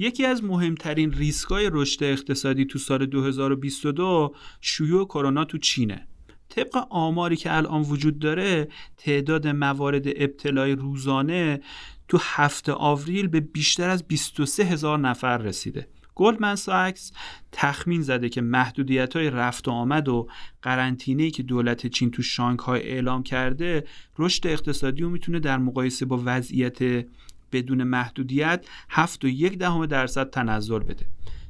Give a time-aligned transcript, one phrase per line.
[0.00, 6.06] یکی از مهمترین ریسکای رشد اقتصادی تو سال 2022 شیوع کرونا تو چینه.
[6.48, 11.60] طبق آماری که الان وجود داره تعداد موارد ابتلای روزانه
[12.08, 15.88] تو هفته آوریل به بیشتر از 23 هزار نفر رسیده.
[16.14, 17.12] گلدمن ساکس
[17.52, 20.28] تخمین زده که محدودیت های رفت و آمد و
[20.62, 23.84] قرنطینه که دولت چین تو شانگهای اعلام کرده
[24.18, 27.06] رشد اقتصادی رو می‌تونه در مقایسه با وضعیت
[27.52, 31.06] بدون محدودیت 7 و یک دهم درصد تنزل بده.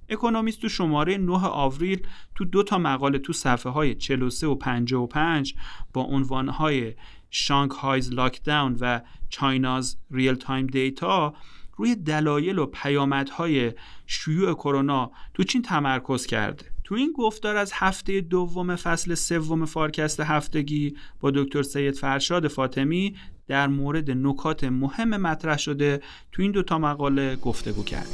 [0.08, 5.54] اکونومیست تو شماره 9 آوریل تو دو تا مقاله تو صفحه های 43 و 55
[5.92, 6.94] با عنوان های
[7.30, 11.34] Shanghai's Lockdown و China's Real Time Data
[11.76, 13.72] روی دلایل و پیامدهای
[14.06, 16.64] شیوع کرونا تو چین تمرکز کرده.
[16.84, 23.16] تو این گفتار از هفته دوم فصل سوم فارکست هفتگی با دکتر سید فرشاد فاطمی
[23.50, 26.00] در مورد نکات مهم مطرح شده
[26.32, 28.08] تو این دوتا مقاله گفتگو کرد.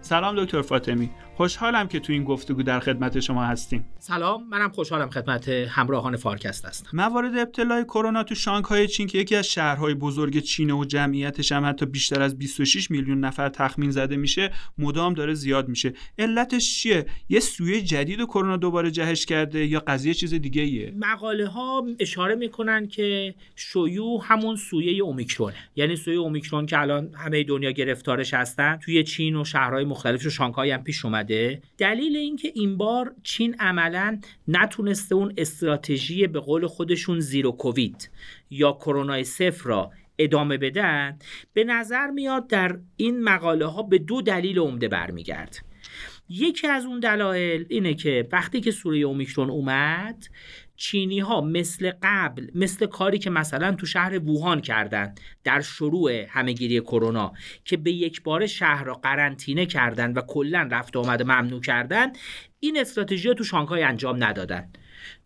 [0.00, 3.84] سلام دکتر فاطمی خوشحالم که تو این گفتگو در خدمت شما هستیم.
[3.98, 6.90] سلام منم خوشحالم خدمت همراهان فارکست هستم.
[6.92, 11.66] موارد ابتلای کرونا تو شانگهای چین که یکی از شهرهای بزرگ چین و جمعیتش هم
[11.66, 15.92] حتی بیشتر از 26 میلیون نفر تخمین زده میشه مدام داره زیاد میشه.
[16.18, 20.92] علتش چیه؟ یه سویه جدید و کرونا دوباره جهش کرده یا قضیه چیز دیگه ایه
[20.96, 25.56] مقاله ها اشاره می‌کنن که شیوع همون سویه اومیکرونه.
[25.76, 30.30] یعنی سویه اومیکرون که الان همه دنیا گرفتارش هستن توی چین و شهرهای مختلف و
[30.30, 31.62] شانگهای هم پیش اومده.
[31.78, 38.10] دلیل اینکه این بار چین عملا نتونسته اون استراتژی به قول خودشون زیرو کووید
[38.50, 41.18] یا کرونا صفر را ادامه بدن
[41.52, 45.71] به نظر میاد در این مقاله ها به دو دلیل عمده برمیگرد.
[46.32, 50.26] یکی از اون دلایل اینه که وقتی که سوره اومیکرون اومد
[50.76, 56.80] چینی ها مثل قبل مثل کاری که مثلا تو شهر ووهان کردند در شروع همهگیری
[56.80, 57.32] کرونا
[57.64, 62.18] که به یک بار شهر را قرنطینه کردند و کلا رفت آمد ممنوع کردند
[62.60, 64.72] این استراتژی تو شانگهای انجام ندادن.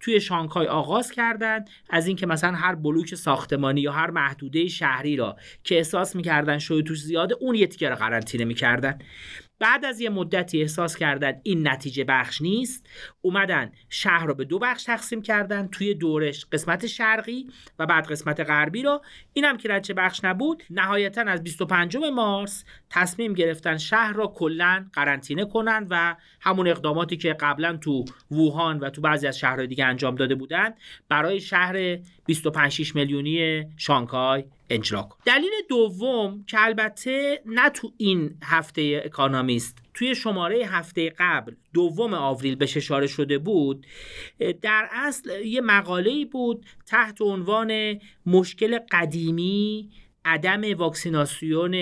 [0.00, 5.36] توی شانگهای آغاز کردند از اینکه مثلا هر بلوک ساختمانی یا هر محدوده شهری را
[5.64, 8.98] که احساس می‌کردن شوی توش زیاده اون یه تیکه را قرنطینه می‌کردن.
[9.58, 12.86] بعد از یه مدتی احساس کردن این نتیجه بخش نیست
[13.20, 17.46] اومدن شهر رو به دو بخش تقسیم کردن توی دورش قسمت شرقی
[17.78, 19.02] و بعد قسمت غربی رو.
[19.32, 25.44] اینم که رچه بخش نبود نهایتا از 25 مارس تصمیم گرفتن شهر را کلا قرنطینه
[25.44, 30.14] کنن و همون اقداماتی که قبلا تو ووهان و تو بعضی از شهرهای دیگه انجام
[30.14, 30.70] داده بودن
[31.08, 35.16] برای شهر 25 میلیونی شانگهای اجرا کن.
[35.26, 42.54] دلیل دوم که البته نه تو این هفته اکانامیست توی شماره هفته قبل دوم آوریل
[42.54, 43.86] بهش اشاره شده بود
[44.62, 49.90] در اصل یه مقاله بود تحت عنوان مشکل قدیمی
[50.24, 51.76] عدم واکسیناسیون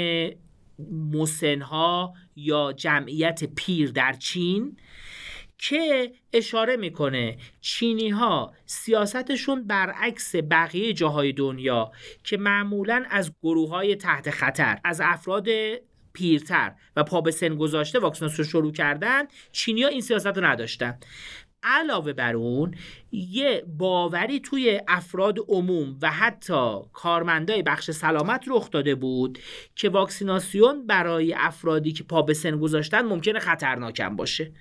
[0.91, 4.77] مسنها یا جمعیت پیر در چین.
[5.59, 11.93] که اشاره می‌کنه چینی ها سیاستشون برعکس بقیه جاهای دنیا
[12.25, 15.49] که معمولا از گروه های تحت خطر از افراد
[16.13, 20.99] پیرتر و پا به سن گذاشته واکسیناسیون شروع کردن ها این سیاست رو نداشتن.
[21.65, 22.75] علاوه بر اون
[23.13, 29.39] یه باوری توی افراد عموم و حتی کارمندای بخش سلامت رخ داده بود
[29.77, 34.53] که واکسیناسیون برای افرادی که پا به سن گذاشتن ممکنه خطرناکم باشه.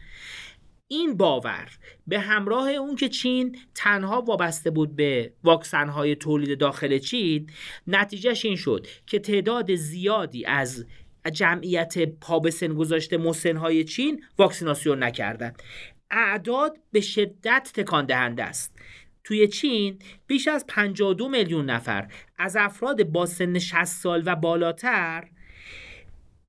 [0.93, 1.69] این باور
[2.07, 7.49] به همراه اون که چین تنها وابسته بود به واکسن تولید داخل چین
[7.87, 10.85] نتیجهش این شد که تعداد زیادی از
[11.33, 15.63] جمعیت پا به سن گذاشته مسن چین واکسیناسیون نکردند.
[16.11, 18.75] اعداد به شدت تکان دهنده است.
[19.23, 25.27] توی چین بیش از 52 میلیون نفر از افراد با سن 60 سال و بالاتر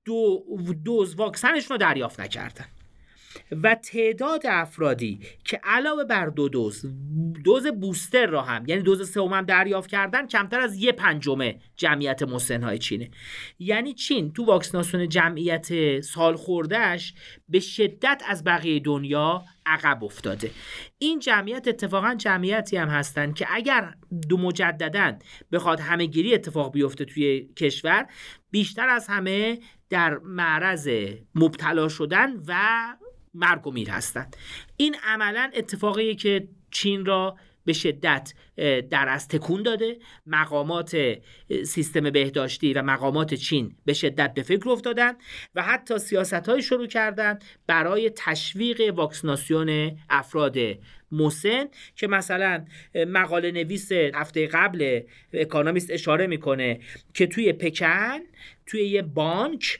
[0.05, 0.45] دو
[0.85, 2.65] دوز واکسنشون رو دریافت نکردن.
[3.63, 6.87] و تعداد افرادی که علاوه بر دو دوز
[7.45, 12.23] دوز بوستر را هم یعنی دوز سوم هم دریافت کردن کمتر از یه پنجمه جمعیت
[12.23, 13.11] مسنهای چینه.
[13.59, 17.15] یعنی چین تو واکسیناسیون جمعیت سال خوردهش
[17.49, 20.51] به شدت از بقیه دنیا عقب افتاده.
[20.99, 23.95] این جمعیت اتفاقا جمعیتی هم هستن که اگر
[24.29, 25.19] دو مجددا
[25.53, 28.07] بخواد همه گیری اتفاق بیفته توی کشور
[28.51, 29.59] بیشتر از همه
[29.91, 30.89] در معرض
[31.35, 32.87] مبتلا شدن و
[33.35, 34.37] مرگ و میر هستند
[34.77, 38.35] این عملا اتفاقیه که چین را به شدت
[38.91, 39.99] در از تکون داده.
[40.27, 41.19] مقامات
[41.67, 45.13] سیستم بهداشتی و مقامات چین به شدت به فکر افتادن
[45.55, 50.57] و حتی سیاست های شروع کردن برای تشویق واکسیناسیون افراد
[51.13, 51.65] مسن
[51.97, 52.65] که مثلا
[52.95, 55.01] مقاله نویس هفته قبل
[55.33, 56.81] اکانومیست اشاره می‌کنه
[57.15, 58.21] که توی پکن
[58.67, 59.79] توی یه بانک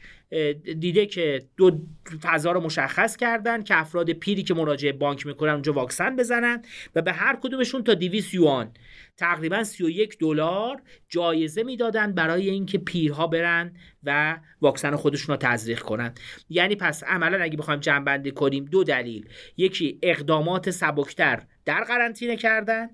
[0.79, 1.79] دیده که دو
[2.23, 6.63] فضا رو مشخص کردن که افراد پیری که مراجعه بانک می‌کنن اونجا واکسن بزنن
[6.95, 8.71] و به هر کدومشون تا 200 یوان
[9.17, 16.15] تقریبا 31 دلار جایزه می‌دادن برای اینکه پیرها برن و واکسن خودشون رو تزریق کنن.
[16.49, 19.29] یعنی پس عملا اگه بخوایم جنبندی کنیم دو دلیل.
[19.57, 22.89] یکی اقدامات سبکتر در قرنطینه کردن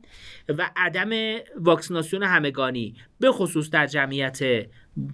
[0.48, 4.66] و عدم واکسیناسیون همگانی به خصوص در جمعیت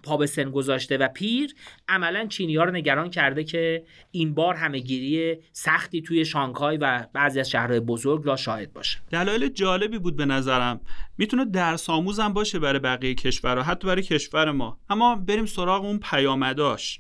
[0.03, 1.55] پا به سن گذاشته و پیر
[1.89, 7.41] عملا چینی ها رو نگران کرده که این بار همهگیری سختی توی شانگهای و بعضی
[7.41, 8.99] از شهرهای بزرگ را شاهد باشه.
[9.11, 10.81] دلایل جالبی بود به نظرم.
[11.19, 14.79] می‌تونه درس آموزم باشه برای بقیه کشورها حتی برای کشور ما.
[14.91, 16.99] اما بریم سراغ اون پیامداش.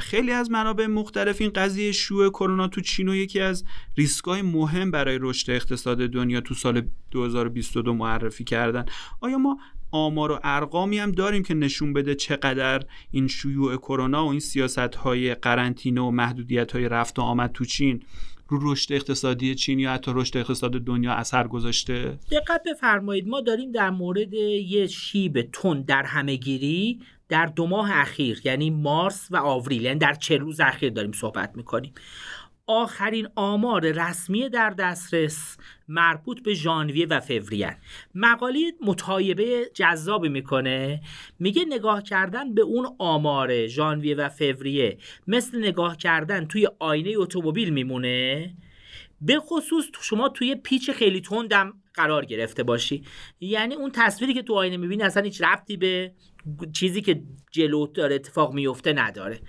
[0.00, 3.64] خیلی از منابع مختلف این قضیه شیوع کرونا تو چین و یکی از
[3.96, 8.84] ریسکای مهم برای رشد اقتصاد دنیا تو سال 2022 معرفی کردن.
[9.20, 9.58] آیا ما
[9.90, 14.78] آمار و ارقامی هم داریم که نشون بده چقدر این شیوع کرونا و این سیاست
[14.78, 18.02] های قرنطینه و محدودیت های رفت و آمد تو چین
[18.48, 23.28] رو رشد اقتصادی چین یا حتی رشد اقتصاد دنیا اثر گذاشته؟ دقت بفرمایید.
[23.28, 29.28] ما داریم در مورد یه شیب تون در همهگیری در دو ماه اخیر یعنی مارس
[29.30, 31.92] و آوریل یعنی در چه روز اخیر داریم صحبت می‌کنیم.
[32.66, 35.56] آخرین آمار رسمی در دسترس
[35.88, 37.76] مربوط به ژانویه و فوریه.
[38.14, 41.00] مقاله مطایبه جذابی می‌کنه.
[41.38, 47.70] میگه نگاه کردن به اون آمار ژانویه و فوریه مثل نگاه کردن توی آینه اتومبیل
[47.70, 48.54] میمونه.
[49.20, 53.04] به خصوص شما توی پیچ خیلی تندم قرار گرفته باشی.
[53.40, 56.12] یعنی اون تصویری که تو آینه می‌بینی اصلا هیچ ربطی به
[56.72, 59.40] چیزی که جلو داره اتفاق میفته نداره.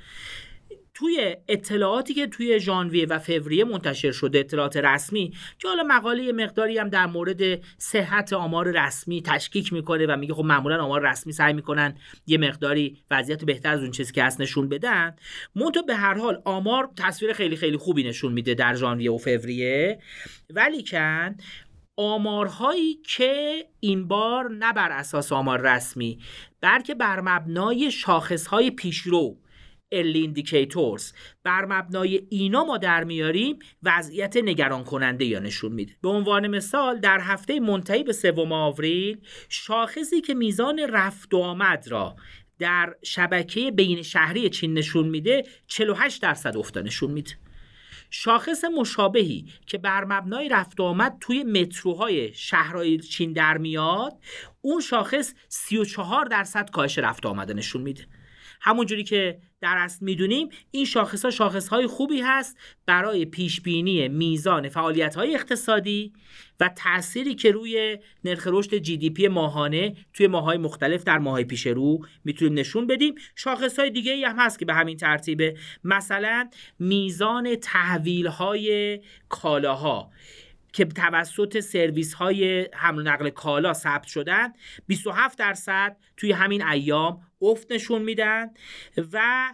[1.00, 6.78] توی اطلاعاتی که توی ژانویه و فوریه منتشر شده اطلاعات رسمی که حالا مقاله مقداری
[6.78, 7.42] هم در مورد
[7.78, 11.96] صحت آمار رسمی تشکیک می‌کنه و میگه خب معمولا آمار رسمی سعی می‌کنن
[12.28, 15.16] یه مقداری وضعیت بهتر از اون چیزی که هست نشون بدن.
[15.56, 20.00] منتها به هر حال آمار تصویر خیلی خیلی خوبی نشون میده در ژانویه و فوریه.
[20.50, 21.36] ولی کن
[21.98, 26.20] آمارهایی که این بار نه بر اساس آمار رسمی
[26.62, 29.38] بلکه بر مبنای شاخصهای پیشرو
[29.92, 31.14] الیندیکیتورز
[31.44, 35.94] بر مبنای اینا ما در میاریم وضعیت نگران کننده یا نشون میده.
[36.02, 39.18] به عنوان مثال در هفته منتهی به سوم آوریل
[39.50, 42.16] شاخصی که میزان رفت و آمد را
[42.60, 47.32] در شبکه بین شهری چین نشون میده 48 درصد افت نشون میده.
[48.10, 54.14] شاخص مشابهی که بر مبنای رفت و آمد توی متروهای شهرهای چین در میاد
[54.62, 58.08] اون شاخص 34 درصد کاهش رفت و آمده نشون میده.
[58.62, 64.08] همونجوری که در اصل می‌دونیم این شاخص ها شاخص های خوبی هست برای پیش بینی
[64.08, 66.14] میزان فعالیت های اقتصادی
[66.60, 71.44] و تأثیری که روی نرخ رشد جی دی پی ماهانه توی ماهای مختلف در ماهای
[71.44, 73.16] پیش رو می‌تونیم نشون بدیم.
[73.36, 75.58] شاخص های دیگه هم هست که به همین ترتیبه.
[75.84, 80.12] مثلا میزان تحویل های کالاها.
[80.80, 84.54] که توسط سرویس های حمل و نقل کالا ثبت شدن
[84.88, 88.50] 27 درصد توی همین ایام افت نشون میدن
[89.14, 89.50] و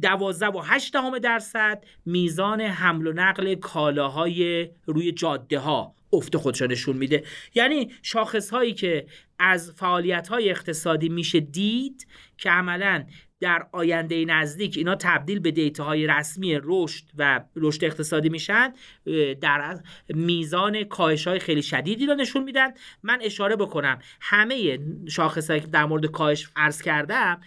[0.00, 0.92] 12 و 8
[1.22, 7.24] درصد میزان حمل و نقل کالاهای روی جاده ها افت خودش نشون میده.
[7.54, 9.06] یعنی شاخص هایی که
[9.38, 12.06] از فعالیت های اقتصادی میشه دید
[12.38, 13.04] که عملا
[13.40, 18.72] در آینده نزدیک اینا تبدیل به دیتاهای رسمی رشد و رشد اقتصادی میشن
[19.40, 22.70] در میزان کاهش های خیلی شدیدی رو نشون میدن.
[23.02, 24.78] من اشاره بکنم همه
[25.08, 27.40] شاخص که در مورد کاهش عرض کردم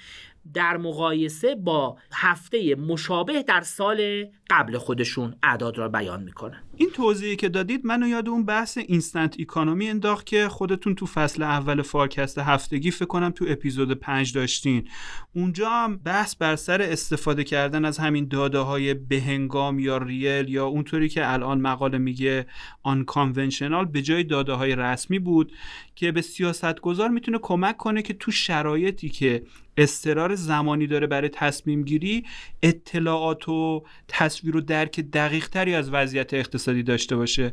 [0.54, 6.69] در مقایسه با هفته مشابه در سال قبل خودشون اعداد را بیان می‌کنن.
[6.82, 11.44] این توضیحی که دادید منو یاد اون بحث instant economy انداخت که خودتون تو فصل
[11.44, 14.88] اول فارکست هفتگی فکر کنم تو اپیزود پنج داشتین.
[15.36, 20.68] اونجا هم بحث بر سر استفاده کردن از همین داده های بهنگام یا real یا
[20.68, 22.46] اونطوری که الان مقاله میگه
[22.84, 25.52] unconventional به جای داده های رسمی بود
[25.96, 29.44] که به سیاستگزار می‌تونه کمک کنه که تو شرایطی که
[29.80, 32.26] اضطرار زمانی داره برای تصمیم گیری
[32.64, 37.52] اطلاعات و تصویر و درک دقیق تری از وضعیت اقتصادی داشته باشه.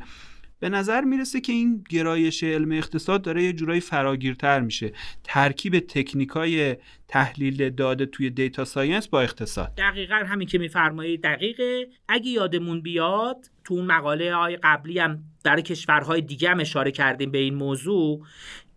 [0.61, 4.93] به نظر می‌رسه که این گرایش علم اقتصاد داره یه جورایی فراگیرتر میشه.
[5.25, 6.77] ترکیب تکنیکای
[7.09, 9.75] تحلیل داده توی data science با اقتصاد.
[9.79, 11.87] دقیقا همین که میفرمایید دقیقه.
[12.09, 17.31] اگه یادمون بیاد تو اون مقاله های قبلی هم در کشورهای دیگه هم اشاره کردیم
[17.31, 18.27] به این موضوع.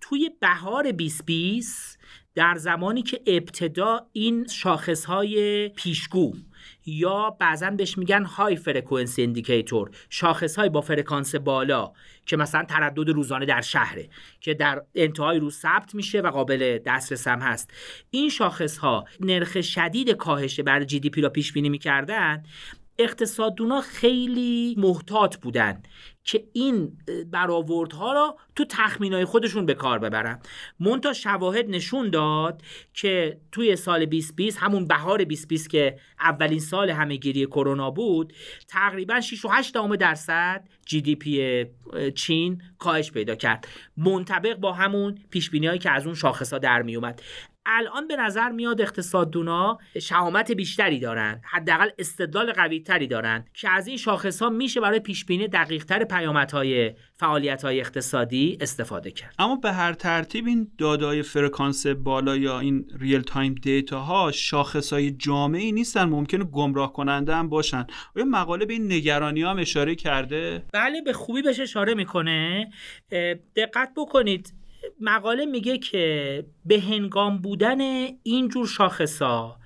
[0.01, 1.99] توی بهار 2020
[2.35, 6.33] در زمانی که ابتدا این شاخصهای پیشگو
[6.89, 11.91] یا بعضا بهش میگن high فرکانس indicator شاخص های با فرکانس بالا
[12.25, 17.27] که مثلا تردد روزانه در شهره که در انتهای روز ثبت میشه و قابل دسترس
[17.27, 17.73] هم هست.
[18.09, 22.43] این شاخص ها نرخ شدید کاهش بر GDP را پیش بینی می‌کردن.
[22.99, 25.83] اقتصاددونا خیلی محتاط بودن
[26.23, 26.97] که این
[27.31, 30.39] برآوردها را تو تخمینای خودشون به کار ببرن.
[30.79, 32.61] مونتا شواهد نشون داد
[32.93, 38.33] که توی سال 2020 همون بهار 2020 که اولین سال همهگیری کرونا بود
[38.67, 41.65] تقریبا 6 و 8 درصد جی دی پی
[42.15, 43.67] چین کاهش پیدا کرد.
[43.97, 47.21] منطبق با همون پیش هایی که از اون شاخص ها در می اومد
[47.71, 53.87] الان به نظر میاد اقتصاددونا شهامت بیشتری دارن حداقل استدلال قوی تری دارن که از
[53.87, 59.35] این شاخص ها میشه برای پیش بینی دقیق تر پیامدهای فعالیت های اقتصادی استفاده کرد.
[59.39, 64.93] اما به هر ترتیب این دادای فرکانس بالا یا این real time data ها شاخص
[64.93, 67.87] های جامعی نیستن ممکنه گمراه کننده هم باشن.
[68.15, 72.71] آیا مقاله به این نگرانی هم اشاره کرده؟ بله به خوبی بهش اشاره می‌کنه.
[73.55, 74.58] دقت بکنید.
[74.99, 77.77] مقاله میگه که به هنگام بودن
[78.23, 79.59] اینجور شاخصا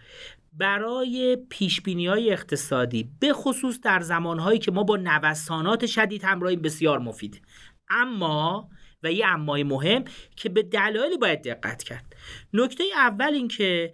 [0.53, 6.99] برای پیش‌بینی های اقتصادی به خصوص در زمانهایی که ما با نوسانات شدید همراهیم بسیار
[6.99, 7.41] مفید.
[7.89, 8.69] اما
[9.03, 10.03] و یه امای مهم
[10.35, 12.15] که به دلایلی باید دقت کرد.
[12.53, 13.93] نکته اول این که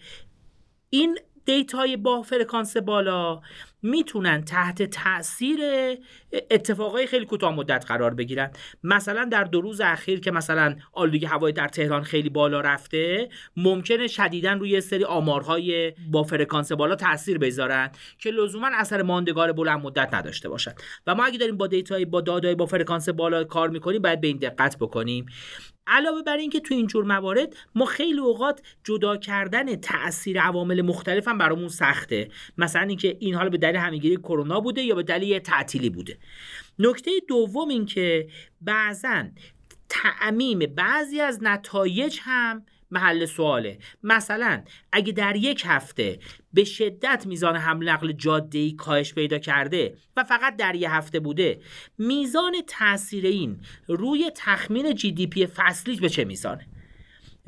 [0.89, 3.41] این data ی با فرکانس بالا
[3.81, 5.59] می‌تونن تحت تاثیر
[6.51, 8.51] اتفاقای خیلی کوتاه مدت قرار بگیرن.
[8.83, 14.07] مثلا در دو روز اخیر که مثلا آلودگی هوایی در تهران خیلی بالا رفته ممکنه
[14.07, 20.13] شدیدا روی سری آمارهای با فرکانس بالا تاثیر بذارن که لزوما اثر ماندگار بلند مدت
[20.13, 20.73] نداشته باشن.
[21.07, 24.27] و ما اگه داریم با دیتای با داده‌ای با فرکانس بالا کار می‌کنیم باید به
[24.27, 25.25] این دقت بکنیم.
[25.87, 31.37] علاوه بر اینکه تو اینجور موارد ما خیلی اوقات جدا کردن تاثیر عوامل مختلف هم
[31.37, 32.29] برامون سخته.
[32.57, 36.17] مثلا اینکه این حال به دلیل همه‌گیری کرونا بوده یا به دلیل تعطیلی بوده.
[36.79, 38.27] نکته دوم اینکه
[38.61, 39.25] بعضا
[39.89, 43.77] تعمیم بعضی از نتایج هم محل سواله.
[44.03, 46.19] مثلا اگه در یک هفته
[46.53, 51.19] به شدت میزان حمل نقل جاده ای کاهش پیدا کرده و فقط در یک هفته
[51.19, 51.61] بوده
[51.97, 56.67] میزان تاثیر این روی تخمین GDP فصلی به چه میزانه؟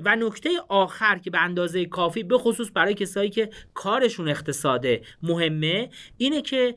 [0.06, 5.90] و نکته آخر که به اندازه کافی به خصوص برای کسایی که کارشون اقتصاده مهمه
[6.18, 6.76] اینه که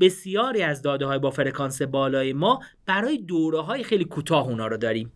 [0.00, 4.76] بسیاری از داده های با فرکانس بالای ما برای دوره های خیلی کوتاه اونا رو
[4.76, 5.12] داریم.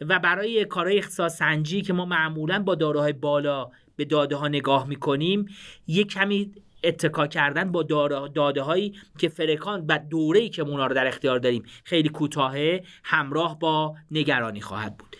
[0.00, 5.46] و برای کارهای اقتصادسنجی که ما معمولا با داده‌های بالا به داده ها نگاه می‌کنیم
[5.86, 6.52] یک کمی
[6.84, 7.82] اتکا کردن با
[8.34, 12.84] داده هایی که فرکان و دوره ای که اونا رو در اختیار داریم خیلی کوتاهه
[13.04, 15.16] همراه با نگرانی خواهد بود.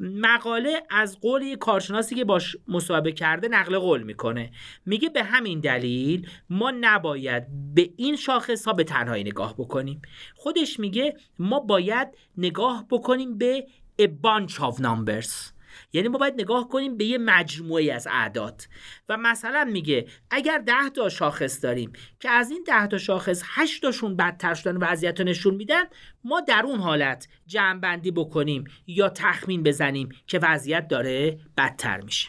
[0.00, 4.50] مقاله از قول یک کارشناسی که باش مصاحبه کرده نقل قول می‌کنه.
[4.86, 10.02] میگه به همین دلیل ما نباید به این شاخص ها به تنهایی نگاه بکنیم.
[10.34, 13.66] خودش میگه ما باید نگاه بکنیم به
[14.02, 15.57] a bunch of numbers.
[15.92, 18.62] یعنی ما باید نگاه کنیم به یه مجموعه از اعداد.
[19.08, 23.82] و مثلا میگه اگر ده تا شاخص داریم که از این ده تا شاخص هشت
[23.82, 25.84] تاشون بدتر شدن وضعیت رو نشون میدن
[26.24, 32.28] ما در اون حالت جمع بندی بکنیم یا تخمین بزنیم که وضعیت داره بدتر میشه.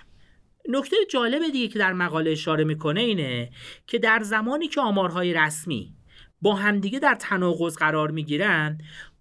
[0.70, 3.50] نکته جالب دیگه که در مقاله اشاره می‌کنه اینه
[3.88, 5.94] که در زمانی که آمارهای رسمی
[6.42, 8.78] با همدیگه در تناقض قرار می‌گیرن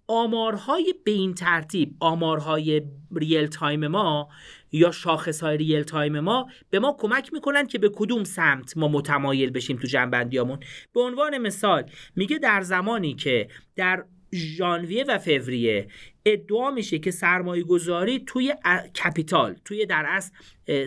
[0.09, 2.81] آمارهای به این ترتیب آمارهای
[3.15, 4.29] real-time ما
[4.71, 9.49] یا شاخص های real-time ما به ما کمک می‌کنن که به کدوم سمت ما متمایل
[9.49, 10.59] بشیم تو جمع‌بندیامون.
[10.93, 15.87] به عنوان مثال میگه در زمانی که در ژانویه و فوریه
[16.25, 18.55] ادعا میشه که سرمایه گذاری توی
[19.03, 20.33] capital توی در اصل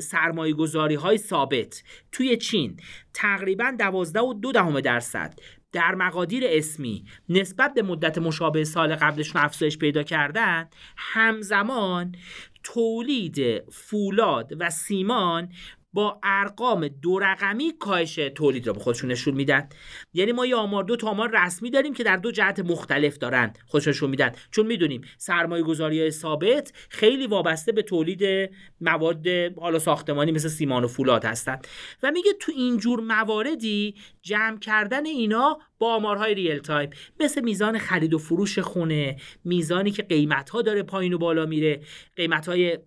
[0.01, 2.77] سرمایه گذاری های ثابت توی چین
[3.15, 5.35] تقریبا دوازده و دو دهم درصد.
[5.73, 12.15] در مقادیر اسمی نسبت به مدت مشابه سال قبلشون افزایش پیدا کردن همزمان
[12.63, 15.49] تولید فولاد و سیمان
[15.93, 19.69] با ارقام دو رقمی کاهش تولید را به خودشون نشون میدن.
[20.15, 23.53] یعنی ما یه آمار دو تا آمار رسمی داریم که در دو جهت مختلف دارن
[23.67, 24.33] خودشون میدن.
[24.51, 29.27] چون می‌دونیم سرمایه گذاری های ثابت خیلی وابسته به تولید مواد
[29.61, 31.59] حالا ساختمانی مثل سیمان و فولاد هستن.
[32.03, 38.19] و میگه تو اینجور مواردی جمع کردن اینا با آمارهای real-time مثل میزان خرید و
[38.19, 41.81] فروش خونه میزانی که قیمت ها داره پایین و بالا میره
[42.17, 42.79] قیمت های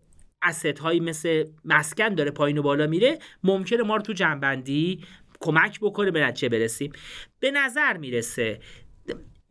[0.45, 5.03] asset هایی مثل مسکن داره پایین و بالا میره ممکنه ما رو تو جمع‌بندی
[5.39, 6.91] کمک بکنه به نتیجه برسیم.
[7.39, 8.59] به نظر می‌رسه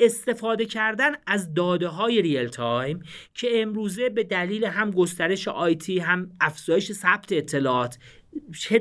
[0.01, 3.03] استفاده کردن از داده های real-time
[3.35, 7.99] که امروزه به دلیل هم گسترش IT هم افزایش ثبت اطلاعات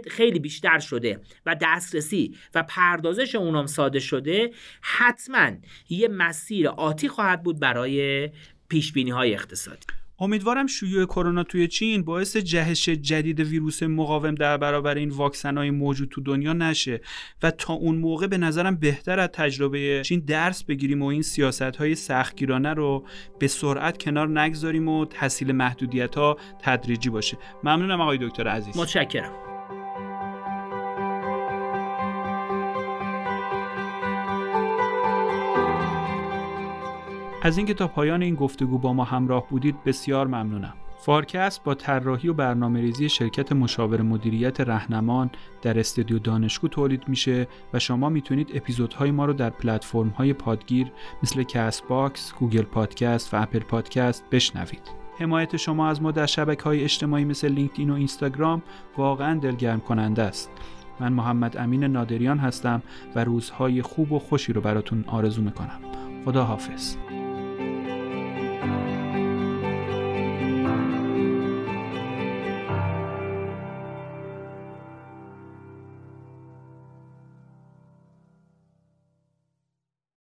[0.08, 4.52] خیلی بیشتر شده و دسترسی و پردازش اونام ساده شده
[4.82, 5.52] حتما
[5.90, 8.30] یه مسیر آتی خواهد بود برای
[8.70, 10.03] پیش بینی های اقتصادی.
[10.24, 15.72] امیدوارم شیوع کرونا توی چین باعث جهش جدید ویروس مقاوم در برابر این واکسن های
[15.72, 17.02] موجود تو دنیا نشه
[17.44, 21.62] و تا اون موقع به نظرم بهتر از تجربه چین درس بگیریم و این سیاست
[21.62, 23.06] های سختگیرانه رو
[23.40, 27.38] به سرعت کنار نگذاریم و تحصیل محدودیت ها تدریجی باشه.
[27.64, 28.78] ممنونم آقای دکتر عزیز.
[28.78, 29.53] متشکرم.
[37.46, 40.74] از اینکه تا پایان این گفتگو با ما همراه بودید بسیار ممنونم.
[40.98, 45.30] فارکست با طراحی و برنامه ریزی شرکت مشاور مدیریت رهنمان
[45.62, 50.92] در استودیو دانشگو تولید میشه و شما می‌تونید اپیزودهای ما رو در پلتفرم های پادگیر
[51.24, 54.92] مثل Castbox، Google Podcasts و Apple Podcasts بشنوید.
[55.20, 58.62] حمایت شما از ما در شبکه های اجتماعی مثل لینکدین و اینستاگرام
[58.98, 60.52] واقعا دلگرم کننده است.
[61.00, 62.82] من محمد امین نادریان هستم
[63.16, 65.80] و روزهای خوب و خوشی رو براتون آرزو می‌کنم.
[66.26, 66.96] خدا حافظ.